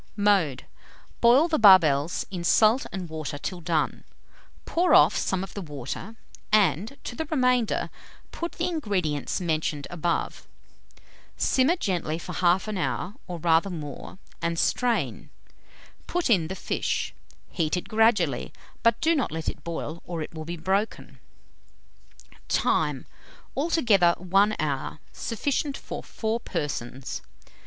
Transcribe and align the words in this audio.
Mode 0.17 0.65
Boil 1.21 1.47
the 1.47 1.59
barbels 1.59 2.25
in 2.31 2.43
salt 2.43 2.87
and 2.91 3.07
water 3.07 3.37
till 3.37 3.61
done; 3.61 4.03
pour 4.65 4.95
off 4.95 5.15
some 5.15 5.43
of 5.43 5.53
the 5.53 5.61
water, 5.61 6.15
and, 6.51 6.97
to 7.03 7.15
the 7.15 7.25
remainder, 7.25 7.91
put 8.31 8.53
the 8.53 8.65
ingredients 8.67 9.39
mentioned 9.39 9.85
above. 9.91 10.47
Simmer 11.37 11.75
gently 11.75 12.17
for 12.17 12.33
1/2 12.33 12.79
hour, 12.79 13.13
or 13.27 13.37
rather 13.37 13.69
more, 13.69 14.17
and 14.41 14.57
strain. 14.57 15.29
Put 16.07 16.31
in 16.31 16.47
the 16.47 16.55
fish; 16.55 17.13
heat 17.51 17.77
it 17.77 17.87
gradually; 17.87 18.51
but 18.81 18.99
do 19.01 19.13
not 19.13 19.31
let 19.31 19.47
it 19.49 19.63
boil, 19.63 20.01
or 20.03 20.23
it 20.23 20.33
will 20.33 20.45
be 20.45 20.57
broken. 20.57 21.19
Time. 22.47 23.05
Altogether 23.55 24.15
1 24.17 24.55
hour. 24.59 24.97
Sufficient 25.13 25.77
for 25.77 26.01
4 26.01 26.39
persons. 26.39 27.21